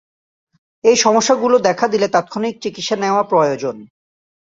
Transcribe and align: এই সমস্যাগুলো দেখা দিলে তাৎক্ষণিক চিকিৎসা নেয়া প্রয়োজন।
এই 0.83 0.97
সমস্যাগুলো 0.97 1.55
দেখা 1.59 1.85
দিলে 1.87 2.07
তাৎক্ষণিক 2.07 2.55
চিকিৎসা 2.63 2.95
নেয়া 2.95 3.23
প্রয়োজন। 3.23 3.75